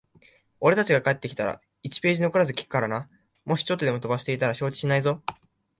[0.61, 3.07] 俺たちが帰ってきたら、一ページ残らず聞くからな。
[3.45, 5.21] もしちょっとでも飛ばしていたら承知しないぞ。